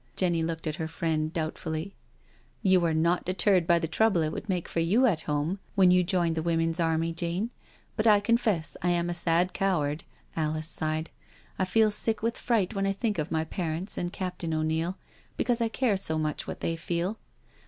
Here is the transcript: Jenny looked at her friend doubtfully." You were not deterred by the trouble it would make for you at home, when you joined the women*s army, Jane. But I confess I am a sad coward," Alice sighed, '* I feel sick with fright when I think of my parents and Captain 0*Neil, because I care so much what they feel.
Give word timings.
Jenny 0.15 0.41
looked 0.41 0.65
at 0.65 0.77
her 0.77 0.87
friend 0.87 1.31
doubtfully." 1.31 1.93
You 2.63 2.79
were 2.79 2.95
not 2.95 3.23
deterred 3.23 3.67
by 3.67 3.77
the 3.77 3.87
trouble 3.87 4.23
it 4.23 4.31
would 4.31 4.49
make 4.49 4.67
for 4.67 4.79
you 4.79 5.05
at 5.05 5.21
home, 5.29 5.59
when 5.75 5.91
you 5.91 6.03
joined 6.03 6.33
the 6.35 6.41
women*s 6.41 6.79
army, 6.79 7.13
Jane. 7.13 7.51
But 7.95 8.07
I 8.07 8.19
confess 8.19 8.75
I 8.81 8.89
am 8.89 9.11
a 9.11 9.13
sad 9.13 9.53
coward," 9.53 10.03
Alice 10.35 10.67
sighed, 10.67 11.11
'* 11.35 11.59
I 11.59 11.65
feel 11.65 11.91
sick 11.91 12.23
with 12.23 12.35
fright 12.39 12.73
when 12.73 12.87
I 12.87 12.93
think 12.93 13.19
of 13.19 13.29
my 13.29 13.43
parents 13.43 13.95
and 13.95 14.11
Captain 14.11 14.49
0*Neil, 14.53 14.97
because 15.37 15.61
I 15.61 15.67
care 15.67 15.97
so 15.97 16.17
much 16.17 16.47
what 16.47 16.61
they 16.61 16.75
feel. 16.75 17.19